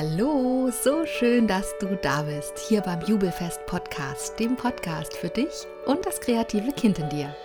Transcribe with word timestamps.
Hallo, 0.00 0.70
so 0.70 1.04
schön, 1.04 1.46
dass 1.46 1.76
du 1.78 1.94
da 2.00 2.22
bist, 2.22 2.58
hier 2.58 2.80
beim 2.80 3.02
Jubelfest 3.02 3.66
Podcast, 3.66 4.40
dem 4.40 4.56
Podcast 4.56 5.14
für 5.14 5.28
dich 5.28 5.66
und 5.84 6.06
das 6.06 6.22
kreative 6.22 6.72
Kind 6.72 6.98
in 6.98 7.10
dir. 7.10 7.36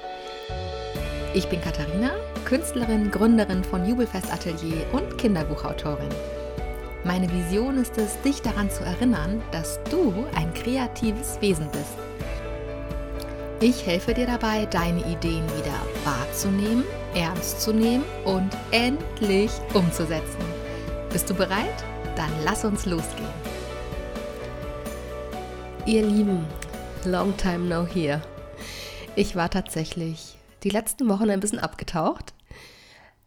Ich 1.34 1.50
bin 1.50 1.60
Katharina, 1.60 2.12
Künstlerin, 2.46 3.12
Gründerin 3.12 3.62
von 3.62 3.86
Jubelfest 3.86 4.32
Atelier 4.32 4.86
und 4.94 5.18
Kinderbuchautorin. 5.18 6.08
Meine 7.04 7.30
Vision 7.30 7.78
ist 7.78 7.98
es, 7.98 8.22
dich 8.22 8.42
daran 8.42 8.70
zu 8.70 8.86
erinnern, 8.86 9.44
dass 9.52 9.82
du 9.92 10.14
ein 10.38 10.54
kreatives 10.54 11.42
Wesen 11.42 11.70
bist. 11.72 11.98
Ich 13.60 13.86
helfe 13.86 14.14
dir 14.14 14.28
dabei, 14.28 14.66
deine 14.68 15.02
Ideen 15.02 15.44
wieder 15.58 15.82
wahrzunehmen, 16.06 16.86
ernst 17.16 17.60
zu 17.60 17.74
nehmen 17.74 18.06
und 18.24 18.52
endlich 18.72 19.52
umzusetzen. 19.74 20.40
Bist 21.12 21.30
du 21.30 21.34
bereit? 21.34 21.84
Dann 22.16 22.32
lass 22.44 22.64
uns 22.64 22.86
losgehen. 22.86 23.30
Ihr 25.86 26.06
Lieben, 26.06 26.46
long 27.04 27.36
time 27.38 27.66
no 27.66 27.86
here. 27.86 28.22
Ich 29.16 29.36
war 29.36 29.50
tatsächlich 29.50 30.38
die 30.64 30.70
letzten 30.70 31.08
Wochen 31.10 31.30
ein 31.30 31.40
bisschen 31.40 31.60
abgetaucht, 31.60 32.34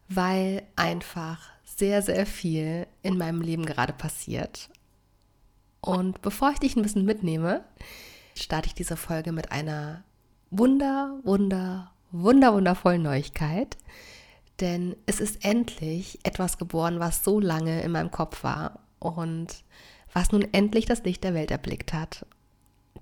weil 0.09 0.63
einfach 0.75 1.39
sehr, 1.65 2.03
sehr 2.03 2.27
viel 2.27 2.87
in 3.03 3.17
meinem 3.17 3.41
Leben 3.43 3.65
gerade 3.65 3.93
passiert. 3.93 4.71
Und 5.81 6.21
bevor 6.23 6.51
ich 6.51 6.59
dich 6.59 6.77
ein 6.77 6.83
bisschen 6.83 7.05
mitnehme, 7.05 7.65
starte 8.35 8.67
ich 8.67 8.75
diese 8.75 8.97
Folge 8.97 9.33
mit 9.33 9.53
einer 9.53 10.03
wunder, 10.51 11.21
wunder, 11.23 11.93
wunder, 12.11 12.55
wundervollen 12.55 13.03
Neuigkeit. 13.03 13.77
Denn 14.61 14.97
es 15.07 15.21
ist 15.21 15.45
endlich 15.45 16.19
etwas 16.25 16.59
geboren, 16.59 16.99
was 16.99 17.23
so 17.23 17.39
lange 17.39 17.83
in 17.83 17.93
meinem 17.93 18.11
Kopf 18.11 18.43
war 18.43 18.81
und 18.99 19.63
was 20.13 20.33
nun 20.33 20.47
endlich 20.53 20.87
das 20.87 21.05
Licht 21.05 21.23
der 21.23 21.35
Welt 21.35 21.51
erblickt 21.51 21.93
hat. 21.93 22.27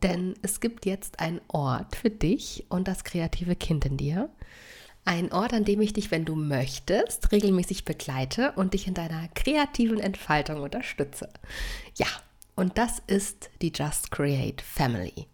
Denn 0.03 0.35
es 0.43 0.61
gibt 0.61 0.85
jetzt 0.85 1.21
einen 1.21 1.41
Ort 1.49 1.97
für 1.97 2.11
dich 2.11 2.67
und 2.69 2.89
das 2.89 3.05
kreative 3.05 3.57
Kind 3.57 3.87
in 3.87 3.97
dir. 3.97 4.29
Ein 5.05 5.33
Ort, 5.33 5.53
an 5.53 5.65
dem 5.65 5.81
ich 5.81 5.93
dich, 5.93 6.11
wenn 6.11 6.25
du 6.25 6.35
möchtest, 6.35 7.31
regelmäßig 7.33 7.85
begleite 7.85 8.53
und 8.53 8.75
dich 8.75 8.89
in 8.89 8.95
deiner 8.95 9.29
kreativen 9.35 10.01
Entfaltung 10.01 10.61
unterstütze. 10.61 11.29
Ja, 11.97 12.09
und 12.57 12.77
das 12.77 13.01
ist 13.07 13.51
die 13.63 13.73
Just 13.75 14.11
Create 14.11 14.61
Family. 14.61 15.27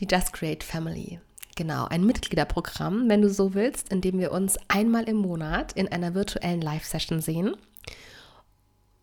Die 0.00 0.08
Just 0.10 0.32
Create 0.32 0.64
Family 0.64 1.20
Genau, 1.60 1.84
ein 1.84 2.06
Mitgliederprogramm, 2.06 3.10
wenn 3.10 3.20
du 3.20 3.28
so 3.28 3.52
willst, 3.52 3.90
in 3.90 4.00
dem 4.00 4.18
wir 4.18 4.32
uns 4.32 4.58
einmal 4.68 5.06
im 5.06 5.18
Monat 5.18 5.74
in 5.74 5.88
einer 5.88 6.14
virtuellen 6.14 6.62
Live-Session 6.62 7.20
sehen, 7.20 7.54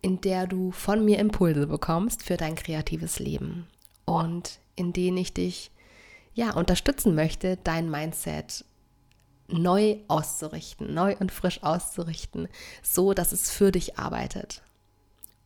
in 0.02 0.20
der 0.22 0.48
du 0.48 0.72
von 0.72 1.04
mir 1.04 1.20
Impulse 1.20 1.68
bekommst 1.68 2.24
für 2.24 2.36
dein 2.36 2.56
kreatives 2.56 3.20
Leben 3.20 3.68
und 4.06 4.58
in 4.74 4.92
denen 4.92 5.18
ich 5.18 5.32
dich 5.32 5.70
ja 6.34 6.50
unterstützen 6.50 7.14
möchte, 7.14 7.58
dein 7.62 7.88
Mindset 7.88 8.64
neu 9.46 9.98
auszurichten, 10.08 10.92
neu 10.92 11.14
und 11.20 11.30
frisch 11.30 11.62
auszurichten, 11.62 12.48
so 12.82 13.14
dass 13.14 13.30
es 13.30 13.52
für 13.52 13.70
dich 13.70 14.00
arbeitet. 14.00 14.62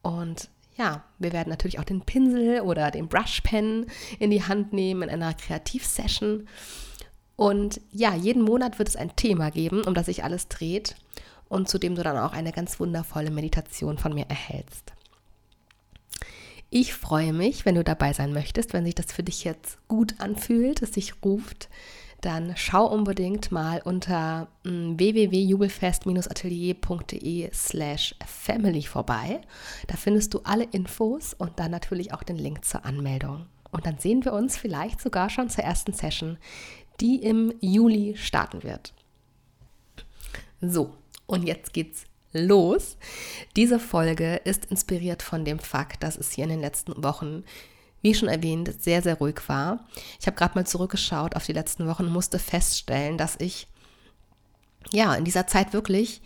Und 0.01 0.49
ja, 0.79 1.05
wir 1.19 1.35
werden 1.35 1.51
natürlich 1.51 1.79
auch 1.79 1.85
den 1.85 2.01
Pinsel 2.01 2.63
oder 2.63 2.91
den 2.91 3.09
Brushpen 3.09 3.85
in 4.19 4.31
die 4.31 4.45
Hand 4.45 4.73
nehmen 4.73 5.11
in 5.11 5.23
einer 5.23 5.35
Kreativsession 5.35 6.49
und 7.37 7.81
ja, 7.93 8.15
jeden 8.15 8.43
Monat 8.43 8.79
wird 8.79 8.89
es 8.89 8.97
ein 8.97 9.15
Thema 9.17 9.51
geben, 9.51 9.85
um 9.85 9.95
das 9.95 10.07
sich 10.07 10.25
alles 10.25 10.49
dreht 10.49 10.97
und 11.49 11.69
zu 11.69 11.79
dem 11.79 11.95
du 11.95 12.03
dann 12.03 12.19
auch 12.19 12.33
eine 12.33 12.53
ganz 12.53 12.81
wundervolle 12.81 13.31
Meditation 13.31 13.99
von 13.99 14.15
mir 14.15 14.27
erhältst. 14.29 14.93
Ich 16.71 16.95
freue 16.95 17.35
mich, 17.35 17.67
wenn 17.67 17.75
du 17.75 17.85
dabei 17.85 18.15
sein 18.15 18.33
möchtest, 18.33 18.73
wenn 18.73 18.87
sich 18.87 18.95
das 18.95 19.13
für 19.13 19.23
dich 19.23 19.45
jetzt 19.45 19.77
gut 19.89 20.15
anfühlt, 20.19 20.81
es 20.81 20.95
sich 20.95 21.23
ruft, 21.23 21.69
dann 22.23 22.55
schau 22.57 22.87
unbedingt 22.87 23.53
mal 23.53 23.83
unter 23.85 24.49
mm, 24.65 24.97
www.jubelfest-atelier.de 24.97 27.51
slash 27.53 28.15
family 28.25 28.85
vorbei. 28.85 29.43
Da 29.89 29.97
findest 29.97 30.33
du 30.33 30.41
alle 30.45 30.65
Infos 30.65 31.35
und 31.35 31.59
dann 31.59 31.73
natürlich 31.73 32.15
auch 32.15 32.23
den 32.23 32.39
Link 32.39 32.65
zur 32.65 32.87
Anmeldung. 32.87 33.45
Und 33.71 33.85
dann 33.87 33.99
sehen 33.99 34.25
wir 34.25 34.33
uns 34.33 34.57
vielleicht 34.57 35.01
sogar 35.01 35.29
schon 35.31 35.51
zur 35.51 35.65
ersten 35.65 35.93
Session, 35.93 36.39
die 37.03 37.17
im 37.17 37.53
Juli 37.61 38.17
starten 38.17 38.63
wird. 38.63 38.95
So, 40.61 40.95
und 41.27 41.43
jetzt 41.43 41.73
geht's 41.73 42.05
los. 42.33 42.97
Diese 43.57 43.79
Folge 43.81 44.37
ist 44.37 44.67
inspiriert 44.67 45.23
von 45.23 45.45
dem 45.45 45.59
Fakt, 45.59 46.03
dass 46.03 46.17
es 46.17 46.31
hier 46.31 46.45
in 46.45 46.51
den 46.51 46.61
letzten 46.61 47.03
Wochen, 47.03 47.45
wie 48.01 48.15
schon 48.15 48.29
erwähnt, 48.29 48.83
sehr, 48.83 49.03
sehr 49.03 49.17
ruhig 49.17 49.41
war. 49.49 49.87
Ich 50.21 50.27
habe 50.27 50.37
gerade 50.37 50.55
mal 50.55 50.67
zurückgeschaut 50.67 51.37
auf 51.37 51.45
die 51.45 51.53
letzten 51.53 51.87
Wochen 51.89 52.07
und 52.07 52.13
musste 52.13 52.39
feststellen, 52.39 53.19
dass 53.19 53.37
ich 53.39 53.67
ja 54.93 55.15
in 55.15 55.25
dieser 55.25 55.47
Zeit 55.47 55.73
wirklich 55.73 56.23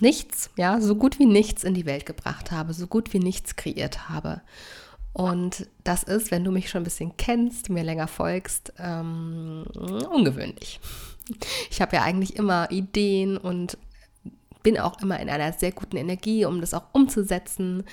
nichts, 0.00 0.50
ja, 0.56 0.80
so 0.80 0.96
gut 0.96 1.18
wie 1.18 1.26
nichts 1.26 1.64
in 1.64 1.74
die 1.74 1.86
Welt 1.86 2.04
gebracht 2.04 2.50
habe, 2.50 2.74
so 2.74 2.86
gut 2.86 3.12
wie 3.12 3.20
nichts 3.20 3.56
kreiert 3.56 4.08
habe. 4.08 4.42
Und 5.14 5.68
das 5.84 6.02
ist, 6.02 6.30
wenn 6.32 6.44
du 6.44 6.50
mich 6.50 6.68
schon 6.68 6.82
ein 6.82 6.84
bisschen 6.84 7.16
kennst, 7.16 7.70
mir 7.70 7.84
länger 7.84 8.08
folgst, 8.08 8.72
ähm, 8.78 9.64
ungewöhnlich. 10.10 10.80
Ich 11.70 11.80
habe 11.80 11.96
ja 11.96 12.02
eigentlich 12.02 12.36
immer 12.36 12.70
Ideen 12.70 13.38
und 13.38 13.78
bin 14.64 14.78
auch 14.78 15.00
immer 15.00 15.20
in 15.20 15.30
einer 15.30 15.52
sehr 15.52 15.70
guten 15.70 15.96
Energie, 15.96 16.44
um 16.44 16.60
das 16.60 16.74
auch 16.74 16.86
umzusetzen. 16.92 17.84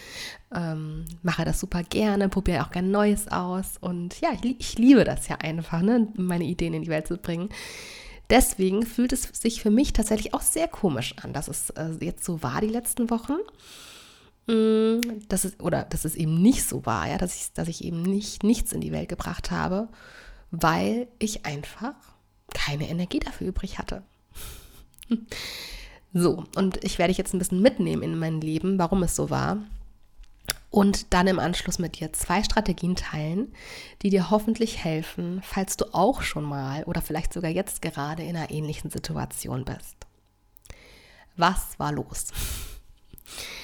Ähm, 0.54 1.06
mache 1.22 1.46
das 1.46 1.60
super 1.60 1.84
gerne, 1.84 2.28
probiere 2.28 2.64
auch 2.64 2.72
gerne 2.72 2.90
Neues 2.90 3.28
aus. 3.28 3.78
Und 3.80 4.20
ja, 4.22 4.30
ich, 4.34 4.60
ich 4.60 4.78
liebe 4.80 5.04
das 5.04 5.28
ja 5.28 5.36
einfach, 5.36 5.82
ne, 5.84 6.08
meine 6.16 6.46
Ideen 6.46 6.74
in 6.74 6.82
die 6.82 6.90
Welt 6.90 7.08
zu 7.08 7.18
bringen. 7.18 7.50
Deswegen 8.32 8.84
fühlt 8.84 9.14
es 9.14 9.24
sich 9.24 9.62
für 9.62 9.70
mich 9.70 9.94
tatsächlich 9.94 10.34
auch 10.34 10.42
sehr 10.42 10.68
komisch 10.68 11.14
an, 11.22 11.34
dass 11.34 11.50
es 11.50 11.70
äh, 11.72 11.92
jetzt 12.00 12.24
so 12.24 12.42
war 12.42 12.62
die 12.62 12.68
letzten 12.68 13.10
Wochen. 13.12 13.38
Mm, 14.48 15.20
dass 15.30 15.46
es, 15.46 15.60
oder 15.60 15.84
dass 15.84 16.06
es 16.06 16.16
eben 16.16 16.42
nicht 16.42 16.64
so 16.64 16.86
war, 16.86 17.08
ja, 17.08 17.18
dass 17.18 17.36
ich, 17.36 17.54
dass 17.54 17.68
ich 17.68 17.84
eben 17.84 18.02
nicht 18.02 18.44
nichts 18.44 18.74
in 18.74 18.82
die 18.82 18.92
Welt 18.92 19.10
gebracht 19.10 19.52
habe, 19.52 19.88
weil 20.50 21.08
ich 21.20 21.46
einfach 21.46 21.94
keine 22.54 22.90
Energie 22.90 23.20
dafür 23.20 23.48
übrig 23.48 23.78
hatte. 23.78 24.04
So, 26.14 26.44
und 26.58 26.84
ich 26.84 26.98
werde 26.98 27.12
dich 27.12 27.18
jetzt 27.18 27.34
ein 27.34 27.40
bisschen 27.40 27.62
mitnehmen 27.62 28.04
in 28.04 28.20
mein 28.20 28.42
Leben, 28.42 28.78
warum 28.78 29.02
es 29.04 29.16
so 29.16 29.30
war. 29.30 29.60
Und 30.70 31.14
dann 31.14 31.28
im 31.28 31.40
Anschluss 31.40 31.80
mit 31.80 32.00
dir 32.00 32.12
zwei 32.12 32.44
Strategien 32.44 32.98
teilen, 32.98 33.54
die 34.02 34.10
dir 34.10 34.30
hoffentlich 34.30 34.84
helfen, 34.84 35.42
falls 35.42 35.78
du 35.78 35.94
auch 35.94 36.22
schon 36.22 36.44
mal 36.44 36.84
oder 36.84 37.02
vielleicht 37.02 37.32
sogar 37.32 37.50
jetzt 37.50 37.82
gerade 37.82 38.24
in 38.24 38.36
einer 38.36 38.52
ähnlichen 38.52 38.90
Situation 38.90 39.64
bist. 39.64 39.96
Was 41.38 41.80
war 41.80 41.94
los? 41.94 42.28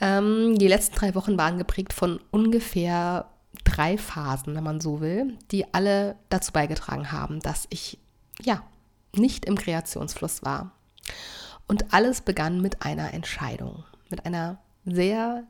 Ähm, 0.00 0.58
die 0.58 0.68
letzten 0.68 0.96
drei 0.96 1.14
Wochen 1.14 1.38
waren 1.38 1.58
geprägt 1.58 1.92
von 1.92 2.20
ungefähr 2.30 3.30
drei 3.64 3.96
Phasen, 3.96 4.54
wenn 4.54 4.64
man 4.64 4.80
so 4.80 5.00
will, 5.00 5.38
die 5.50 5.72
alle 5.72 6.16
dazu 6.28 6.52
beigetragen 6.52 7.12
haben, 7.12 7.40
dass 7.40 7.66
ich 7.70 7.98
ja 8.42 8.62
nicht 9.14 9.46
im 9.46 9.56
Kreationsfluss 9.56 10.42
war. 10.42 10.72
Und 11.66 11.92
alles 11.94 12.20
begann 12.20 12.60
mit 12.60 12.82
einer 12.82 13.14
Entscheidung, 13.14 13.84
mit 14.10 14.26
einer 14.26 14.58
sehr, 14.84 15.44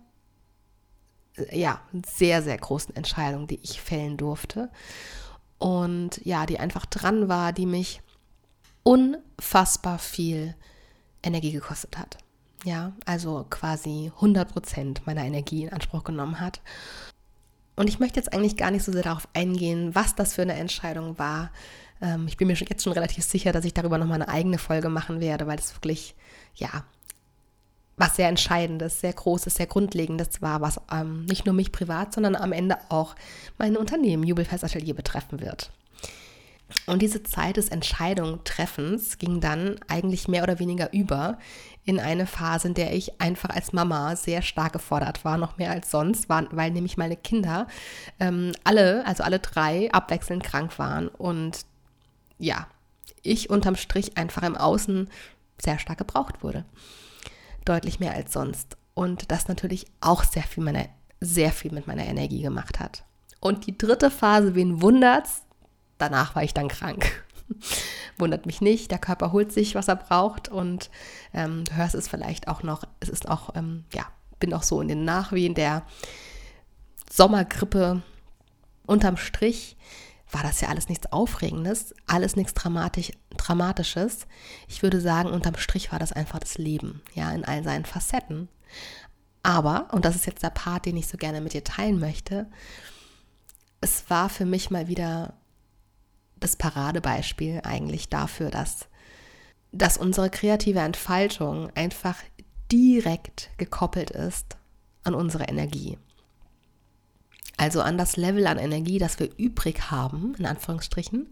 ja, 1.51 1.81
sehr, 2.07 2.43
sehr 2.43 2.57
großen 2.57 2.95
Entscheidung, 2.95 3.47
die 3.47 3.61
ich 3.63 3.81
fällen 3.83 4.17
durfte. 4.17 4.71
Und 5.59 6.25
ja, 6.25 6.47
die 6.47 6.61
einfach 6.61 6.87
dran 6.87 7.29
war, 7.29 7.53
die 7.53 7.67
mich 7.67 8.01
unfassbar 8.83 9.99
viel 9.99 10.55
Energie 11.23 11.53
gekostet 11.53 11.99
hat 11.99 12.19
ja, 12.65 12.93
also 13.05 13.47
quasi 13.49 14.13
100 14.17 14.53
Prozent 14.53 15.07
meiner 15.07 15.25
Energie 15.25 15.65
in 15.65 15.73
Anspruch 15.73 16.05
genommen 16.05 16.41
hat. 16.41 16.61
Und 17.77 17.89
ich 17.89 17.99
möchte 17.99 18.19
jetzt 18.19 18.33
eigentlich 18.33 18.57
gar 18.57 18.71
nicht 18.71 18.85
so 18.85 18.93
sehr 18.93 19.03
darauf 19.03 19.29
eingehen, 19.35 19.95
was 19.95 20.15
das 20.15 20.35
für 20.35 20.43
eine 20.43 20.55
Entscheidung 20.55 21.19
war. 21.19 21.51
Ähm, 22.01 22.27
ich 22.27 22.37
bin 22.37 22.49
mir 22.49 22.55
jetzt 22.55 22.83
schon 22.83 22.93
relativ 22.93 23.25
sicher, 23.25 23.53
dass 23.53 23.65
ich 23.65 23.75
darüber 23.75 23.99
nochmal 23.99 24.23
eine 24.23 24.29
eigene 24.29 24.59
Folge 24.59 24.89
machen 24.89 25.21
werde, 25.21 25.47
weil 25.47 25.59
es 25.59 25.75
wirklich, 25.75 26.15
ja, 26.55 26.85
was 27.99 28.17
sehr 28.17 28.29
Entscheidendes, 28.29 29.01
sehr 29.01 29.13
Großes, 29.13 29.55
sehr 29.55 29.67
Grundlegendes 29.67 30.43
war, 30.43 30.61
was 30.61 30.81
ähm, 30.93 31.25
nicht 31.27 31.47
nur 31.47 31.55
mich 31.55 31.73
privat, 31.73 32.13
sondern 32.13 32.37
am 32.37 32.53
Ende 32.53 32.79
auch 32.89 33.15
mein 33.59 33.77
Unternehmen 33.77 34.23
Jubelfest 34.23 34.65
Atelier 34.65 34.95
betreffen 34.95 35.41
wird. 35.41 35.71
Und 36.87 37.01
diese 37.01 37.23
Zeit 37.23 37.57
des 37.57 37.69
Entscheidungstreffens 37.69 39.19
ging 39.19 39.41
dann 39.41 39.77
eigentlich 39.87 40.27
mehr 40.27 40.43
oder 40.43 40.59
weniger 40.59 40.93
über 40.93 41.39
in 41.85 42.01
eine 42.01 42.27
Phase, 42.27 42.69
in 42.69 42.75
der 42.75 42.93
ich 42.93 43.21
einfach 43.21 43.51
als 43.51 43.73
Mama 43.73 44.17
sehr 44.17 44.43
stark 44.43 44.73
gefordert 44.73 45.25
war, 45.25 45.39
noch 45.39 45.59
mehr 45.59 45.71
als 45.71 45.91
sonst, 45.91 46.29
weil, 46.29 46.49
weil 46.51 46.73
nämlich 46.73 46.97
meine 46.97 47.17
Kinder 47.17 47.69
ähm, 48.19 48.53
alle, 48.65 49.07
also 49.07 49.23
alle 49.23 49.39
drei, 49.39 49.93
abwechselnd 49.93 50.43
krank 50.43 50.77
waren. 50.81 51.07
Und 51.07 51.65
ja, 52.39 52.67
ich 53.23 53.49
unterm 53.49 53.77
Strich 53.77 54.17
einfach 54.17 54.43
im 54.43 54.57
Außen 54.57 55.09
sehr 55.59 55.79
stark 55.79 55.99
gebraucht 55.99 56.43
wurde. 56.43 56.65
Deutlich 57.65 58.01
mehr 58.01 58.13
als 58.13 58.33
sonst. 58.33 58.77
und 58.95 59.31
das 59.31 59.47
natürlich 59.47 59.87
auch 60.01 60.25
sehr 60.25 60.43
viel, 60.43 60.65
meiner, 60.65 60.87
sehr 61.21 61.53
viel 61.53 61.71
mit 61.71 61.87
meiner 61.87 62.07
Energie 62.07 62.43
gemacht 62.43 62.81
hat. 62.81 63.05
Und 63.41 63.67
die 63.67 63.77
dritte 63.77 64.11
Phase, 64.11 64.55
wen 64.55 64.81
wundert's? 64.81 65.46
Danach 65.99 66.35
war 66.35 66.43
ich 66.43 66.55
dann 66.55 66.69
krank. 66.69 67.25
Wundert 68.19 68.47
mich 68.47 68.61
nicht, 68.61 68.91
der 68.91 68.99
Körper 68.99 69.33
holt 69.33 69.53
sich, 69.53 69.75
was 69.75 69.89
er 69.89 69.97
braucht 69.97 70.49
und 70.49 70.91
ähm, 71.33 71.65
du 71.65 71.75
hörst 71.75 71.95
es 71.95 72.09
vielleicht 72.09 72.49
auch 72.49 72.63
noch, 72.63 72.85
es 73.01 73.09
ist 73.09 73.29
auch, 73.29 73.55
ähm, 73.55 73.85
ja, 73.93 74.07
bin 74.41 74.53
auch 74.53 74.63
so 74.63 74.81
in 74.81 74.89
den 74.89 75.05
Nachwehen 75.05 75.55
der 75.55 75.83
Sommergrippe. 77.11 78.03
Unterm 78.87 79.17
Strich 79.17 79.77
war 80.31 80.43
das 80.43 80.61
ja 80.61 80.69
alles 80.69 80.89
nichts 80.89 81.13
Aufregendes, 81.13 81.95
alles 82.07 82.37
nichts 82.37 82.55
Dramatisch, 82.55 83.13
Dramatisches. 83.37 84.27
Ich 84.67 84.83
würde 84.83 85.01
sagen, 85.01 85.31
unterm 85.31 85.57
Strich 85.57 85.93
war 85.93 85.99
das 85.99 86.13
einfach 86.13 86.39
das 86.39 86.59
Leben, 86.59 87.03
ja, 87.15 87.31
in 87.33 87.45
all 87.45 87.63
seinen 87.63 87.85
Facetten. 87.85 88.49
Aber, 89.43 89.89
und 89.93 90.05
das 90.05 90.17
ist 90.17 90.27
jetzt 90.27 90.43
der 90.43 90.51
Part, 90.51 90.87
den 90.87 90.97
ich 90.97 91.07
so 91.07 91.17
gerne 91.17 91.41
mit 91.41 91.53
dir 91.53 91.63
teilen 91.63 92.01
möchte, 92.01 92.49
es 93.81 94.11
war 94.11 94.29
für 94.29 94.45
mich 94.45 94.71
mal 94.71 94.89
wieder 94.89 95.35
das 96.37 96.57
Paradebeispiel 96.57 97.61
eigentlich 97.65 98.09
dafür, 98.09 98.51
dass, 98.51 98.87
dass 99.73 99.99
unsere 99.99 100.31
kreative 100.31 100.81
Entfaltung 100.81 101.71
einfach 101.75 102.17
direkt 102.71 103.51
gekoppelt 103.59 104.11
ist 104.11 104.57
an 105.05 105.15
unsere 105.15 105.45
Energie. 105.45 105.99
Also 107.57 107.81
an 107.81 107.97
das 107.97 108.17
Level 108.17 108.47
an 108.47 108.59
Energie, 108.59 108.99
das 108.99 109.19
wir 109.19 109.31
übrig 109.39 109.91
haben, 109.91 110.35
in 110.39 110.47
Anführungsstrichen, 110.47 111.27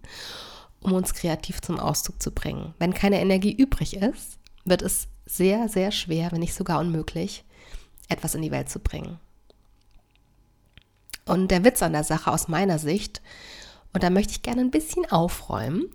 um 0.80 0.92
uns 0.92 1.12
kreativ 1.12 1.60
zum 1.60 1.78
Ausdruck 1.78 2.22
zu 2.22 2.30
bringen. 2.30 2.74
Wenn 2.78 2.94
keine 2.94 3.20
Energie 3.20 3.52
übrig 3.52 3.96
ist, 3.96 4.38
wird 4.64 4.82
es 4.82 5.08
sehr, 5.26 5.68
sehr 5.68 5.90
schwer, 5.90 6.32
wenn 6.32 6.40
nicht 6.40 6.54
sogar 6.54 6.80
unmöglich, 6.80 7.44
etwas 8.08 8.34
in 8.34 8.42
die 8.42 8.50
Welt 8.50 8.70
zu 8.70 8.78
bringen. 8.78 9.18
Und 11.26 11.50
der 11.50 11.64
Witz 11.64 11.82
an 11.82 11.92
der 11.92 12.04
Sache 12.04 12.30
aus 12.30 12.48
meiner 12.48 12.78
Sicht, 12.78 13.22
und 13.94 14.02
da 14.02 14.11
möchte 14.11 14.32
ich 14.32 14.43
gerne 14.43 14.61
ein 14.61 14.70
bisschen 14.70 15.11
aufräumen, 15.11 15.88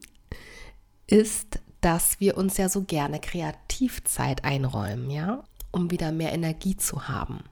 ist, 1.06 1.60
dass 1.81 2.19
wir 2.19 2.38
uns 2.38 2.57
ja 2.57 2.69
so 2.69 2.84
gerne 2.84 3.19
Kreativzeit 3.19 4.44
einräumen, 4.44 5.12
ja, 5.12 5.44
um 5.72 5.92
wieder 5.92 6.12
mehr 6.12 6.34
Energie 6.34 6.78
zu 6.78 7.07
haben. 7.07 7.44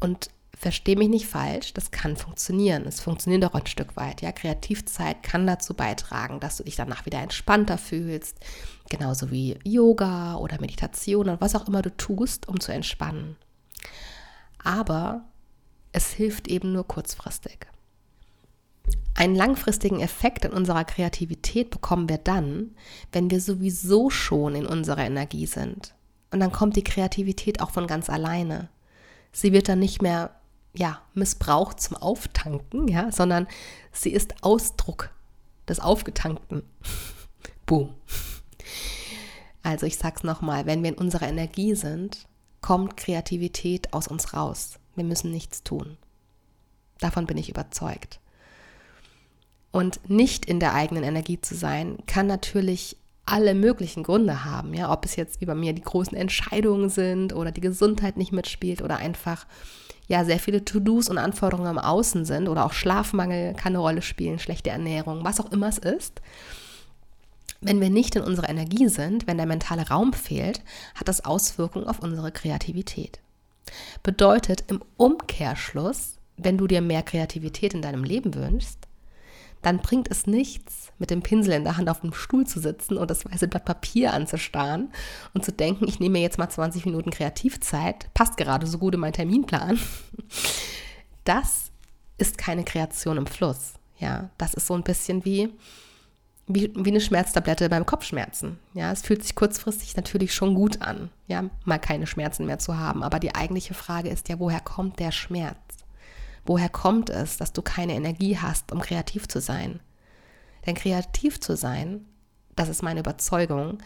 Und 0.00 0.30
verstehe 0.56 0.96
mich 0.96 1.08
nicht 1.08 1.26
falsch, 1.26 1.74
das 1.74 1.90
kann 1.90 2.16
funktionieren. 2.16 2.86
Es 2.86 3.00
funktioniert 3.00 3.44
auch 3.44 3.54
ein 3.54 3.66
Stück 3.66 3.96
weit. 3.96 4.22
Ja, 4.22 4.32
Kreativzeit 4.32 5.22
kann 5.22 5.46
dazu 5.46 5.74
beitragen, 5.74 6.40
dass 6.40 6.56
du 6.56 6.64
dich 6.64 6.76
danach 6.76 7.04
wieder 7.04 7.20
entspannter 7.20 7.76
fühlst, 7.76 8.38
genauso 8.88 9.30
wie 9.30 9.58
Yoga 9.64 10.36
oder 10.36 10.60
Meditation 10.60 11.28
und 11.28 11.40
was 11.40 11.54
auch 11.54 11.68
immer 11.68 11.82
du 11.82 11.94
tust, 11.94 12.48
um 12.48 12.60
zu 12.60 12.72
entspannen. 12.72 13.36
Aber 14.62 15.24
es 15.92 16.12
hilft 16.12 16.48
eben 16.48 16.72
nur 16.72 16.88
kurzfristig. 16.88 17.66
Einen 19.14 19.36
langfristigen 19.36 20.00
Effekt 20.00 20.44
in 20.44 20.52
unserer 20.52 20.84
Kreativität 20.84 21.70
bekommen 21.70 22.08
wir 22.08 22.18
dann, 22.18 22.74
wenn 23.12 23.30
wir 23.30 23.40
sowieso 23.40 24.10
schon 24.10 24.56
in 24.56 24.66
unserer 24.66 25.04
Energie 25.04 25.46
sind. 25.46 25.94
Und 26.32 26.40
dann 26.40 26.50
kommt 26.50 26.74
die 26.76 26.84
Kreativität 26.84 27.60
auch 27.60 27.70
von 27.70 27.86
ganz 27.86 28.10
alleine. 28.10 28.68
Sie 29.30 29.52
wird 29.52 29.68
dann 29.68 29.78
nicht 29.78 30.02
mehr 30.02 30.34
ja, 30.74 31.00
missbraucht 31.14 31.80
zum 31.80 31.96
Auftanken, 31.96 32.88
ja, 32.88 33.12
sondern 33.12 33.46
sie 33.92 34.10
ist 34.10 34.42
Ausdruck 34.42 35.10
des 35.68 35.78
Aufgetankten. 35.78 36.64
Boom. 37.66 37.94
Also 39.62 39.86
ich 39.86 39.96
sag's 39.96 40.24
nochmal, 40.24 40.66
wenn 40.66 40.82
wir 40.82 40.90
in 40.90 40.98
unserer 40.98 41.28
Energie 41.28 41.76
sind, 41.76 42.26
kommt 42.60 42.96
Kreativität 42.96 43.92
aus 43.92 44.08
uns 44.08 44.34
raus. 44.34 44.80
Wir 44.96 45.04
müssen 45.04 45.30
nichts 45.30 45.62
tun. 45.62 45.96
Davon 46.98 47.26
bin 47.26 47.38
ich 47.38 47.48
überzeugt. 47.48 48.20
Und 49.74 50.08
nicht 50.08 50.44
in 50.44 50.60
der 50.60 50.72
eigenen 50.72 51.02
Energie 51.02 51.40
zu 51.40 51.56
sein, 51.56 51.98
kann 52.06 52.28
natürlich 52.28 52.96
alle 53.26 53.54
möglichen 53.54 54.04
Gründe 54.04 54.44
haben. 54.44 54.72
Ja, 54.72 54.92
ob 54.92 55.04
es 55.04 55.16
jetzt 55.16 55.40
wie 55.40 55.46
bei 55.46 55.56
mir 55.56 55.72
die 55.72 55.82
großen 55.82 56.16
Entscheidungen 56.16 56.90
sind 56.90 57.32
oder 57.32 57.50
die 57.50 57.60
Gesundheit 57.60 58.16
nicht 58.16 58.30
mitspielt 58.30 58.82
oder 58.82 58.98
einfach 58.98 59.46
ja 60.06 60.24
sehr 60.24 60.38
viele 60.38 60.64
To-Dos 60.64 61.08
und 61.08 61.18
Anforderungen 61.18 61.72
im 61.72 61.78
Außen 61.78 62.24
sind 62.24 62.46
oder 62.46 62.66
auch 62.66 62.72
Schlafmangel 62.72 63.54
kann 63.54 63.72
eine 63.72 63.80
Rolle 63.80 64.02
spielen, 64.02 64.38
schlechte 64.38 64.70
Ernährung, 64.70 65.24
was 65.24 65.40
auch 65.40 65.50
immer 65.50 65.70
es 65.70 65.78
ist. 65.78 66.22
Wenn 67.60 67.80
wir 67.80 67.90
nicht 67.90 68.14
in 68.14 68.22
unserer 68.22 68.50
Energie 68.50 68.86
sind, 68.86 69.26
wenn 69.26 69.38
der 69.38 69.46
mentale 69.46 69.88
Raum 69.88 70.12
fehlt, 70.12 70.62
hat 70.94 71.08
das 71.08 71.24
Auswirkungen 71.24 71.88
auf 71.88 71.98
unsere 71.98 72.30
Kreativität. 72.30 73.18
Bedeutet 74.04 74.62
im 74.68 74.82
Umkehrschluss, 74.98 76.14
wenn 76.36 76.58
du 76.58 76.68
dir 76.68 76.80
mehr 76.80 77.02
Kreativität 77.02 77.74
in 77.74 77.82
deinem 77.82 78.04
Leben 78.04 78.36
wünschst, 78.36 78.78
dann 79.64 79.78
bringt 79.78 80.10
es 80.10 80.26
nichts, 80.26 80.92
mit 80.98 81.10
dem 81.10 81.22
Pinsel 81.22 81.54
in 81.54 81.64
der 81.64 81.76
Hand 81.76 81.88
auf 81.88 82.00
dem 82.00 82.12
Stuhl 82.12 82.46
zu 82.46 82.60
sitzen 82.60 82.96
und 82.96 83.10
das 83.10 83.24
weiße 83.24 83.48
Blatt 83.48 83.64
Papier 83.64 84.12
anzustarren 84.12 84.92
und 85.32 85.44
zu 85.44 85.52
denken, 85.52 85.88
ich 85.88 86.00
nehme 86.00 86.14
mir 86.14 86.22
jetzt 86.22 86.38
mal 86.38 86.48
20 86.48 86.84
Minuten 86.84 87.10
Kreativzeit, 87.10 88.12
passt 88.14 88.36
gerade 88.36 88.66
so 88.66 88.78
gut 88.78 88.94
in 88.94 89.00
meinen 89.00 89.12
Terminplan. 89.12 89.78
Das 91.26 91.70
ist 92.18 92.36
keine 92.36 92.64
Kreation 92.64 93.16
im 93.16 93.26
Fluss. 93.26 93.72
Ja, 93.98 94.28
das 94.36 94.52
ist 94.52 94.66
so 94.66 94.74
ein 94.74 94.82
bisschen 94.82 95.24
wie, 95.24 95.48
wie, 96.46 96.70
wie 96.74 96.90
eine 96.90 97.00
Schmerztablette 97.00 97.70
beim 97.70 97.86
Kopfschmerzen. 97.86 98.58
Ja, 98.74 98.92
es 98.92 99.00
fühlt 99.00 99.22
sich 99.22 99.34
kurzfristig 99.34 99.96
natürlich 99.96 100.34
schon 100.34 100.54
gut 100.54 100.82
an, 100.82 101.08
ja, 101.26 101.44
mal 101.64 101.78
keine 101.78 102.06
Schmerzen 102.06 102.44
mehr 102.44 102.58
zu 102.58 102.78
haben. 102.78 103.02
Aber 103.02 103.20
die 103.20 103.34
eigentliche 103.34 103.72
Frage 103.72 104.10
ist 104.10 104.28
ja, 104.28 104.38
woher 104.38 104.60
kommt 104.60 104.98
der 104.98 105.12
Schmerz? 105.12 105.56
Woher 106.44 106.68
kommt 106.68 107.10
es, 107.10 107.36
dass 107.36 107.52
du 107.52 107.62
keine 107.62 107.94
Energie 107.94 108.38
hast, 108.38 108.72
um 108.72 108.80
kreativ 108.80 109.28
zu 109.28 109.40
sein? 109.40 109.80
Denn 110.66 110.74
kreativ 110.74 111.40
zu 111.40 111.56
sein, 111.56 112.06
das 112.56 112.68
ist 112.68 112.82
meine 112.82 113.00
Überzeugung, 113.00 113.78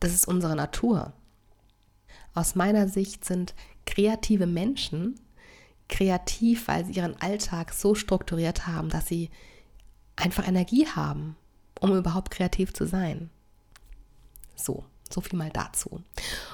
das 0.00 0.12
ist 0.12 0.26
unsere 0.26 0.56
Natur. 0.56 1.12
Aus 2.34 2.54
meiner 2.54 2.88
Sicht 2.88 3.24
sind 3.24 3.54
kreative 3.86 4.46
Menschen 4.46 5.18
kreativ, 5.88 6.68
weil 6.68 6.84
sie 6.84 6.92
ihren 6.94 7.20
Alltag 7.20 7.72
so 7.72 7.94
strukturiert 7.94 8.66
haben, 8.66 8.88
dass 8.88 9.06
sie 9.06 9.30
einfach 10.16 10.46
Energie 10.46 10.86
haben, 10.86 11.36
um 11.80 11.96
überhaupt 11.96 12.30
kreativ 12.30 12.72
zu 12.72 12.86
sein. 12.86 13.30
So, 14.56 14.84
so 15.10 15.20
viel 15.20 15.38
mal 15.38 15.50
dazu. 15.50 16.02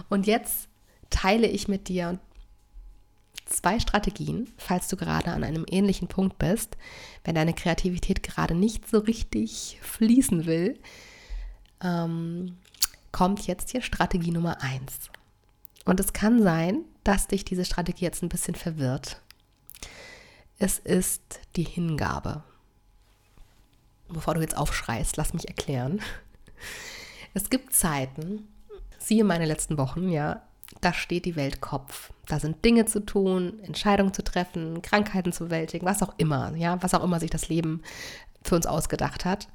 Und 0.08 0.26
jetzt 0.26 0.68
teile 1.10 1.46
ich 1.46 1.68
mit 1.68 1.88
dir 1.88 2.18
zwei 3.52 3.78
Strategien, 3.78 4.52
falls 4.56 4.88
du 4.88 4.96
gerade 4.96 5.30
an 5.30 5.44
einem 5.44 5.64
ähnlichen 5.68 6.08
Punkt 6.08 6.38
bist, 6.38 6.76
wenn 7.24 7.34
deine 7.34 7.54
Kreativität 7.54 8.22
gerade 8.22 8.54
nicht 8.54 8.88
so 8.88 8.98
richtig 8.98 9.78
fließen 9.82 10.46
will, 10.46 10.78
ähm, 11.82 12.56
kommt 13.12 13.46
jetzt 13.46 13.70
hier 13.70 13.82
Strategie 13.82 14.30
Nummer 14.30 14.62
eins. 14.62 15.10
Und 15.84 16.00
es 16.00 16.12
kann 16.12 16.42
sein, 16.42 16.84
dass 17.04 17.26
dich 17.26 17.44
diese 17.44 17.64
Strategie 17.64 18.04
jetzt 18.04 18.22
ein 18.22 18.28
bisschen 18.28 18.54
verwirrt. 18.54 19.20
Es 20.58 20.78
ist 20.78 21.40
die 21.56 21.64
Hingabe. 21.64 22.44
Bevor 24.08 24.34
du 24.34 24.40
jetzt 24.40 24.56
aufschreist, 24.56 25.16
lass 25.16 25.34
mich 25.34 25.48
erklären. 25.48 26.00
Es 27.34 27.48
gibt 27.50 27.72
Zeiten, 27.72 28.46
siehe 28.98 29.24
meine 29.24 29.46
letzten 29.46 29.78
Wochen, 29.78 30.10
ja, 30.10 30.42
da 30.82 30.92
steht 30.92 31.24
die 31.24 31.36
Welt 31.36 31.60
Kopf. 31.60 32.12
Da 32.26 32.38
sind 32.38 32.64
Dinge 32.64 32.84
zu 32.86 33.00
tun, 33.00 33.60
Entscheidungen 33.62 34.12
zu 34.12 34.22
treffen, 34.22 34.82
Krankheiten 34.82 35.32
zu 35.32 35.44
bewältigen, 35.44 35.86
was 35.86 36.02
auch 36.02 36.12
immer, 36.18 36.54
ja, 36.56 36.82
was 36.82 36.92
auch 36.92 37.04
immer 37.04 37.20
sich 37.20 37.30
das 37.30 37.48
Leben 37.48 37.82
für 38.42 38.56
uns 38.56 38.66
ausgedacht 38.66 39.24
hat. 39.24 39.48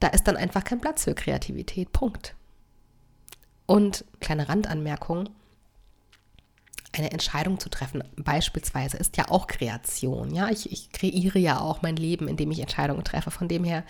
Da 0.00 0.08
ist 0.08 0.24
dann 0.24 0.36
einfach 0.36 0.64
kein 0.64 0.80
Platz 0.80 1.04
für 1.04 1.14
Kreativität. 1.14 1.92
Punkt. 1.92 2.34
Und 3.66 4.04
kleine 4.20 4.48
Randanmerkung, 4.48 5.28
eine 6.92 7.12
Entscheidung 7.12 7.60
zu 7.60 7.68
treffen, 7.68 8.02
beispielsweise, 8.16 8.96
ist 8.96 9.16
ja 9.16 9.28
auch 9.28 9.46
Kreation. 9.46 10.34
Ja, 10.34 10.48
ich, 10.48 10.72
ich 10.72 10.90
kreiere 10.90 11.38
ja 11.38 11.60
auch 11.60 11.82
mein 11.82 11.96
Leben, 11.96 12.26
indem 12.26 12.50
ich 12.50 12.60
Entscheidungen 12.60 13.04
treffe. 13.04 13.30
Von 13.30 13.46
dem 13.46 13.62
her 13.62 13.84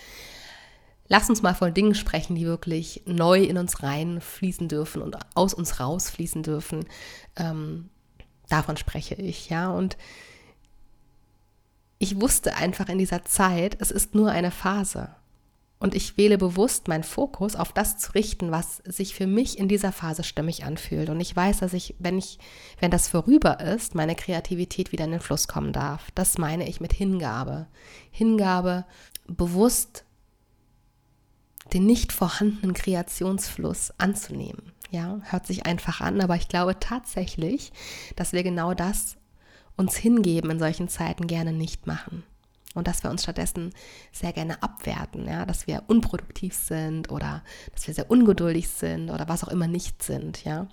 Lass 1.08 1.30
uns 1.30 1.42
mal 1.42 1.54
von 1.54 1.72
Dingen 1.72 1.94
sprechen, 1.94 2.34
die 2.34 2.44
wirklich 2.44 3.02
neu 3.06 3.42
in 3.42 3.56
uns 3.56 3.82
reinfließen 3.82 4.68
dürfen 4.68 5.00
und 5.00 5.16
aus 5.34 5.54
uns 5.54 5.80
rausfließen 5.80 6.42
dürfen. 6.42 6.84
Ähm, 7.36 7.88
davon 8.48 8.76
spreche 8.76 9.14
ich, 9.14 9.48
ja. 9.48 9.70
Und 9.70 9.96
ich 11.98 12.20
wusste 12.20 12.56
einfach 12.56 12.88
in 12.88 12.98
dieser 12.98 13.24
Zeit, 13.24 13.76
es 13.80 13.90
ist 13.90 14.14
nur 14.14 14.30
eine 14.30 14.50
Phase. 14.50 15.10
Und 15.80 15.94
ich 15.94 16.16
wähle 16.16 16.38
bewusst 16.38 16.88
meinen 16.88 17.04
Fokus 17.04 17.54
auf 17.54 17.72
das 17.72 17.98
zu 17.98 18.12
richten, 18.12 18.50
was 18.50 18.78
sich 18.84 19.14
für 19.14 19.28
mich 19.28 19.58
in 19.58 19.68
dieser 19.68 19.92
Phase 19.92 20.24
stimmig 20.24 20.64
anfühlt. 20.64 21.08
Und 21.08 21.20
ich 21.20 21.34
weiß, 21.34 21.58
dass 21.60 21.72
ich, 21.72 21.94
wenn 22.00 22.18
ich, 22.18 22.38
wenn 22.80 22.90
das 22.90 23.08
vorüber 23.08 23.60
ist, 23.60 23.94
meine 23.94 24.16
Kreativität 24.16 24.90
wieder 24.90 25.04
in 25.04 25.12
den 25.12 25.20
Fluss 25.20 25.46
kommen 25.46 25.72
darf. 25.72 26.10
Das 26.16 26.36
meine 26.36 26.68
ich 26.68 26.80
mit 26.80 26.92
Hingabe. 26.92 27.68
Hingabe, 28.10 28.86
bewusst 29.28 30.04
den 31.72 31.86
nicht 31.86 32.12
vorhandenen 32.12 32.74
Kreationsfluss 32.74 33.92
anzunehmen. 33.98 34.72
Ja, 34.90 35.20
hört 35.24 35.46
sich 35.46 35.66
einfach 35.66 36.00
an, 36.00 36.20
aber 36.20 36.36
ich 36.36 36.48
glaube 36.48 36.78
tatsächlich, 36.80 37.72
dass 38.16 38.32
wir 38.32 38.42
genau 38.42 38.72
das 38.74 39.16
uns 39.76 39.96
hingeben 39.96 40.50
in 40.50 40.58
solchen 40.58 40.88
Zeiten 40.88 41.26
gerne 41.26 41.52
nicht 41.52 41.86
machen. 41.86 42.24
Und 42.74 42.86
dass 42.86 43.02
wir 43.02 43.10
uns 43.10 43.22
stattdessen 43.22 43.72
sehr 44.12 44.32
gerne 44.32 44.62
abwerten, 44.62 45.26
ja, 45.26 45.44
dass 45.46 45.66
wir 45.66 45.84
unproduktiv 45.88 46.54
sind 46.54 47.10
oder 47.10 47.42
dass 47.74 47.86
wir 47.86 47.94
sehr 47.94 48.10
ungeduldig 48.10 48.68
sind 48.68 49.10
oder 49.10 49.28
was 49.28 49.42
auch 49.42 49.48
immer 49.48 49.66
nicht 49.66 50.02
sind, 50.02 50.44
ja. 50.44 50.68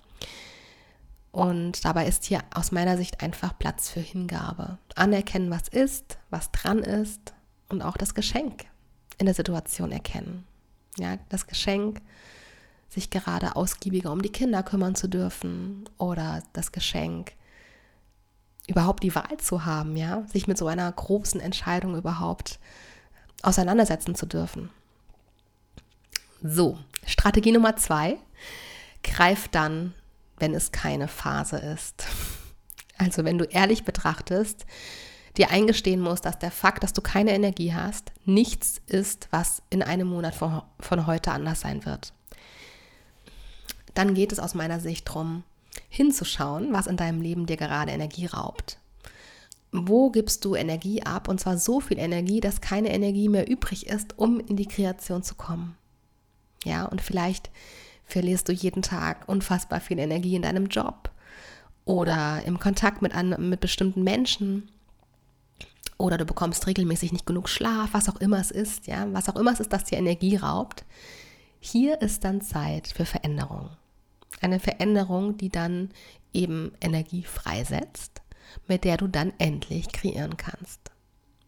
Und 1.32 1.84
dabei 1.84 2.06
ist 2.06 2.24
hier 2.24 2.40
aus 2.54 2.72
meiner 2.72 2.96
Sicht 2.96 3.22
einfach 3.22 3.58
Platz 3.58 3.90
für 3.90 4.00
Hingabe. 4.00 4.78
Anerkennen, 4.94 5.50
was 5.50 5.68
ist, 5.68 6.18
was 6.30 6.50
dran 6.50 6.78
ist 6.78 7.34
und 7.68 7.82
auch 7.82 7.98
das 7.98 8.14
Geschenk 8.14 8.64
in 9.18 9.26
der 9.26 9.34
Situation 9.34 9.92
erkennen. 9.92 10.44
Ja, 10.98 11.18
das 11.28 11.46
Geschenk, 11.46 12.00
sich 12.88 13.10
gerade 13.10 13.56
ausgiebiger 13.56 14.12
um 14.12 14.22
die 14.22 14.32
Kinder 14.32 14.62
kümmern 14.62 14.94
zu 14.94 15.08
dürfen 15.08 15.88
oder 15.98 16.42
das 16.52 16.72
Geschenk, 16.72 17.32
überhaupt 18.66 19.02
die 19.02 19.14
Wahl 19.14 19.36
zu 19.38 19.64
haben, 19.64 19.96
ja, 19.96 20.24
sich 20.32 20.46
mit 20.46 20.56
so 20.56 20.66
einer 20.66 20.90
großen 20.90 21.40
Entscheidung 21.40 21.96
überhaupt 21.96 22.58
auseinandersetzen 23.42 24.14
zu 24.14 24.26
dürfen. 24.26 24.70
So, 26.42 26.78
Strategie 27.04 27.52
Nummer 27.52 27.76
zwei, 27.76 28.18
greif 29.02 29.48
dann 29.48 29.94
wenn 30.38 30.54
es 30.54 30.72
keine 30.72 31.08
Phase 31.08 31.58
ist. 31.58 32.06
Also 32.98 33.26
wenn 33.26 33.36
du 33.36 33.44
ehrlich 33.44 33.84
betrachtest, 33.84 34.64
dir 35.36 35.50
eingestehen 35.50 36.00
musst, 36.00 36.24
dass 36.24 36.38
der 36.38 36.50
Fakt, 36.50 36.82
dass 36.82 36.92
du 36.92 37.02
keine 37.02 37.32
Energie 37.32 37.74
hast, 37.74 38.12
nichts 38.24 38.80
ist, 38.86 39.28
was 39.30 39.62
in 39.70 39.82
einem 39.82 40.08
Monat 40.08 40.34
von, 40.34 40.62
von 40.80 41.06
heute 41.06 41.32
anders 41.32 41.60
sein 41.60 41.84
wird. 41.84 42.12
Dann 43.94 44.14
geht 44.14 44.32
es 44.32 44.38
aus 44.38 44.54
meiner 44.54 44.80
Sicht 44.80 45.08
darum, 45.08 45.42
hinzuschauen, 45.88 46.72
was 46.72 46.86
in 46.86 46.96
deinem 46.96 47.20
Leben 47.20 47.46
dir 47.46 47.56
gerade 47.56 47.92
Energie 47.92 48.26
raubt. 48.26 48.78
Wo 49.72 50.10
gibst 50.10 50.44
du 50.44 50.54
Energie 50.54 51.02
ab? 51.02 51.28
Und 51.28 51.40
zwar 51.40 51.58
so 51.58 51.80
viel 51.80 51.98
Energie, 51.98 52.40
dass 52.40 52.60
keine 52.60 52.92
Energie 52.92 53.28
mehr 53.28 53.48
übrig 53.48 53.86
ist, 53.86 54.18
um 54.18 54.40
in 54.40 54.56
die 54.56 54.68
Kreation 54.68 55.22
zu 55.22 55.34
kommen. 55.34 55.76
Ja, 56.64 56.86
und 56.86 57.00
vielleicht 57.00 57.50
verlierst 58.04 58.48
du 58.48 58.52
jeden 58.52 58.82
Tag 58.82 59.28
unfassbar 59.28 59.80
viel 59.80 59.98
Energie 59.98 60.36
in 60.36 60.42
deinem 60.42 60.66
Job 60.66 61.10
oder 61.84 62.42
im 62.44 62.58
Kontakt 62.58 63.02
mit, 63.02 63.14
an, 63.14 63.48
mit 63.48 63.60
bestimmten 63.60 64.02
Menschen 64.02 64.70
oder 65.98 66.18
du 66.18 66.24
bekommst 66.24 66.66
regelmäßig 66.66 67.12
nicht 67.12 67.26
genug 67.26 67.48
Schlaf, 67.48 67.90
was 67.92 68.08
auch 68.08 68.16
immer 68.16 68.38
es 68.38 68.50
ist, 68.50 68.86
ja, 68.86 69.06
was 69.12 69.28
auch 69.28 69.36
immer 69.36 69.52
es 69.52 69.60
ist, 69.60 69.72
das 69.72 69.84
dir 69.84 69.98
Energie 69.98 70.36
raubt. 70.36 70.84
Hier 71.60 72.00
ist 72.02 72.24
dann 72.24 72.40
Zeit 72.40 72.88
für 72.88 73.06
Veränderung. 73.06 73.70
Eine 74.40 74.60
Veränderung, 74.60 75.36
die 75.36 75.48
dann 75.48 75.90
eben 76.32 76.72
Energie 76.80 77.22
freisetzt, 77.22 78.20
mit 78.68 78.84
der 78.84 78.98
du 78.98 79.08
dann 79.08 79.32
endlich 79.38 79.88
kreieren 79.88 80.36
kannst. 80.36 80.80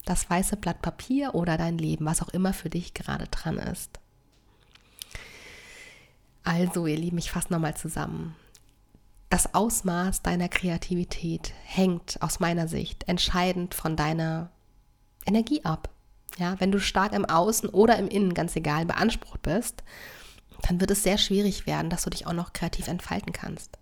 Das 0.04 0.28
weiße 0.28 0.56
Blatt 0.56 0.80
Papier 0.80 1.34
oder 1.34 1.58
dein 1.58 1.76
Leben, 1.76 2.06
was 2.06 2.22
auch 2.22 2.30
immer 2.30 2.54
für 2.54 2.70
dich 2.70 2.94
gerade 2.94 3.26
dran 3.26 3.58
ist. 3.58 4.00
Also, 6.44 6.86
ihr 6.86 6.96
Lieben, 6.96 7.18
ich 7.18 7.30
fasse 7.30 7.52
nochmal 7.52 7.76
zusammen. 7.76 8.34
Das 9.30 9.54
Ausmaß 9.54 10.22
deiner 10.22 10.48
Kreativität 10.48 11.52
hängt 11.64 12.20
aus 12.22 12.40
meiner 12.40 12.66
Sicht 12.66 13.06
entscheidend 13.08 13.74
von 13.74 13.94
deiner 13.94 14.50
Energie 15.26 15.64
ab. 15.64 15.90
Ja, 16.38 16.58
wenn 16.60 16.72
du 16.72 16.80
stark 16.80 17.12
im 17.12 17.26
Außen 17.26 17.68
oder 17.68 17.98
im 17.98 18.08
Innen, 18.08 18.32
ganz 18.32 18.56
egal, 18.56 18.86
beansprucht 18.86 19.42
bist, 19.42 19.82
dann 20.62 20.80
wird 20.80 20.90
es 20.90 21.02
sehr 21.02 21.18
schwierig 21.18 21.66
werden, 21.66 21.90
dass 21.90 22.04
du 22.04 22.10
dich 22.10 22.26
auch 22.26 22.32
noch 22.32 22.52
kreativ 22.52 22.88
entfalten 22.88 23.32
kannst. 23.32 23.78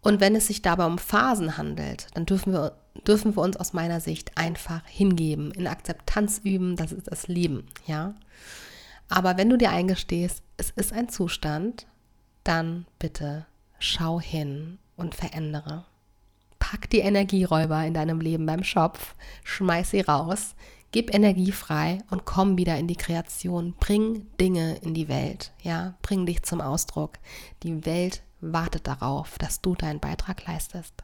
Und 0.00 0.20
wenn 0.20 0.34
es 0.34 0.46
sich 0.46 0.62
dabei 0.62 0.86
um 0.86 0.98
Phasen 0.98 1.56
handelt, 1.56 2.06
dann 2.14 2.24
dürfen 2.24 2.52
wir, 2.52 2.72
dürfen 3.06 3.36
wir 3.36 3.42
uns 3.42 3.56
aus 3.56 3.72
meiner 3.72 4.00
Sicht 4.00 4.38
einfach 4.38 4.82
hingeben, 4.86 5.50
in 5.52 5.66
Akzeptanz 5.66 6.40
üben, 6.44 6.76
das 6.76 6.92
ist 6.92 7.08
das 7.10 7.28
Leben, 7.28 7.66
ja. 7.86 8.14
Aber 9.08 9.36
wenn 9.36 9.50
du 9.50 9.58
dir 9.58 9.70
eingestehst, 9.70 10.42
es 10.56 10.70
ist 10.70 10.92
ein 10.92 11.08
Zustand, 11.08 11.86
dann 12.44 12.86
bitte 12.98 13.46
schau 13.80 14.20
hin 14.20 14.78
und 14.96 15.16
verändere. 15.16 15.84
Pack 16.60 16.88
die 16.90 17.00
Energieräuber 17.00 17.84
in 17.84 17.94
deinem 17.94 18.20
Leben 18.20 18.46
beim 18.46 18.62
Schopf, 18.62 19.16
schmeiß 19.42 19.90
sie 19.90 20.02
raus, 20.02 20.54
gib 20.92 21.12
Energie 21.12 21.50
frei 21.50 21.98
und 22.10 22.26
komm 22.26 22.56
wieder 22.58 22.78
in 22.78 22.86
die 22.86 22.96
Kreation. 22.96 23.74
Bring 23.80 24.26
Dinge 24.38 24.76
in 24.82 24.94
die 24.94 25.08
Welt, 25.08 25.52
ja, 25.62 25.94
bring 26.02 26.26
dich 26.26 26.42
zum 26.42 26.60
Ausdruck. 26.60 27.18
Die 27.62 27.84
Welt 27.86 28.22
wartet 28.40 28.86
darauf, 28.86 29.38
dass 29.38 29.60
du 29.60 29.74
deinen 29.74 30.00
Beitrag 30.00 30.46
leistest. 30.46 30.94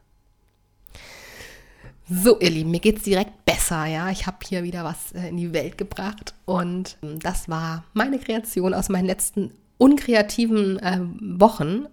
So, 2.08 2.38
ihr 2.38 2.50
Lieben, 2.50 2.70
mir 2.70 2.78
geht 2.78 2.98
es 2.98 3.02
direkt 3.02 3.44
besser, 3.44 3.86
ja. 3.86 4.10
Ich 4.10 4.28
habe 4.28 4.36
hier 4.46 4.62
wieder 4.62 4.84
was 4.84 5.10
äh, 5.12 5.28
in 5.28 5.38
die 5.38 5.52
Welt 5.52 5.76
gebracht 5.76 6.34
und 6.44 6.98
ähm, 7.02 7.18
das 7.18 7.48
war 7.48 7.82
meine 7.94 8.20
Kreation 8.20 8.74
aus 8.74 8.88
meinen 8.88 9.06
letzten 9.06 9.50
unkreativen 9.78 10.78
äh, 10.78 11.00
Wochen. 11.40 11.86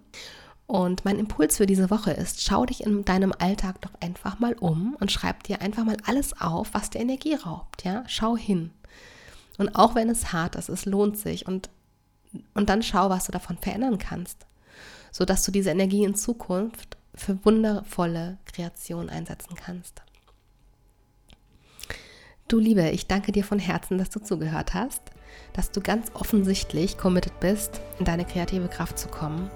Und 0.66 1.04
mein 1.04 1.18
Impuls 1.18 1.58
für 1.58 1.66
diese 1.66 1.90
Woche 1.90 2.12
ist, 2.12 2.42
schau 2.42 2.64
dich 2.64 2.84
in 2.84 3.04
deinem 3.04 3.32
Alltag 3.38 3.82
doch 3.82 3.92
einfach 4.00 4.38
mal 4.38 4.54
um 4.54 4.96
und 4.98 5.12
schreib 5.12 5.42
dir 5.42 5.60
einfach 5.60 5.84
mal 5.84 5.98
alles 6.06 6.40
auf, 6.40 6.72
was 6.72 6.90
dir 6.90 7.00
Energie 7.00 7.34
raubt, 7.34 7.84
ja. 7.84 8.04
Schau 8.06 8.36
hin. 8.36 8.70
Und 9.58 9.76
auch 9.76 9.94
wenn 9.94 10.08
es 10.08 10.32
hart 10.32 10.56
ist, 10.56 10.68
es 10.70 10.86
lohnt 10.86 11.18
sich 11.18 11.46
und, 11.46 11.68
und 12.54 12.70
dann 12.70 12.82
schau, 12.82 13.10
was 13.10 13.26
du 13.26 13.32
davon 13.32 13.58
verändern 13.58 13.98
kannst, 13.98 14.46
sodass 15.12 15.44
du 15.44 15.52
diese 15.52 15.70
Energie 15.70 16.04
in 16.04 16.14
Zukunft 16.14 16.96
für 17.14 17.44
wundervolle 17.44 18.38
Kreation 18.46 19.10
einsetzen 19.10 19.54
kannst. 19.54 20.02
Du 22.48 22.58
Liebe, 22.58 22.90
ich 22.90 23.06
danke 23.06 23.32
dir 23.32 23.44
von 23.44 23.58
Herzen, 23.58 23.98
dass 23.98 24.10
du 24.10 24.20
zugehört 24.20 24.74
hast, 24.74 25.02
dass 25.52 25.70
du 25.70 25.80
ganz 25.80 26.10
offensichtlich 26.14 26.98
committed 26.98 27.38
bist, 27.40 27.80
in 27.98 28.04
deine 28.04 28.24
kreative 28.24 28.68
Kraft 28.68 28.98
zu 28.98 29.08
kommen. 29.08 29.50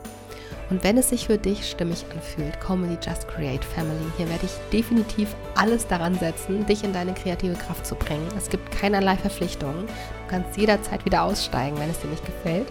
Und 0.71 0.85
wenn 0.85 0.99
es 0.99 1.09
sich 1.09 1.27
für 1.27 1.39
dich 1.39 1.69
stimmig 1.69 2.05
anfühlt, 2.15 2.61
komm 2.61 2.85
in 2.85 2.91
die 2.91 3.07
Just 3.07 3.27
Create 3.29 3.65
Family. 3.65 4.05
Hier 4.17 4.29
werde 4.29 4.45
ich 4.45 4.53
definitiv 4.71 5.35
alles 5.55 5.87
daran 5.87 6.15
setzen, 6.15 6.67
dich 6.67 6.85
in 6.85 6.93
deine 6.93 7.15
kreative 7.15 7.55
Kraft 7.55 7.87
zu 7.87 7.95
bringen. 7.95 8.29
Es 8.37 8.51
gibt 8.51 8.71
keinerlei 8.71 9.17
Verpflichtungen. 9.17 9.87
Du 9.87 10.31
kannst 10.31 10.59
jederzeit 10.59 11.05
wieder 11.07 11.23
aussteigen, 11.23 11.79
wenn 11.79 11.89
es 11.89 12.01
dir 12.01 12.09
nicht 12.09 12.27
gefällt. 12.27 12.69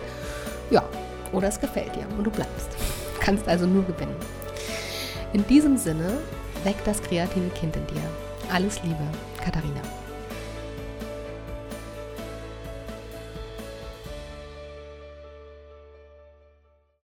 Ja, 0.70 0.84
oder 1.32 1.48
es 1.48 1.60
gefällt 1.60 1.96
dir 1.96 2.06
und 2.18 2.24
du 2.24 2.32
bleibst. 2.32 2.70
Du 3.16 3.20
kannst 3.20 3.48
also 3.48 3.66
nur 3.66 3.84
gewinnen. 3.84 4.16
In 5.34 5.46
diesem 5.48 5.78
Sinne, 5.78 6.20
weck 6.64 6.78
das 6.86 7.02
kreative 7.02 7.50
Kind 7.50 7.76
in 7.76 7.88
dir. 7.88 8.04
Alles 8.54 8.82
Liebe, 8.84 9.04
Katharina. 9.44 9.82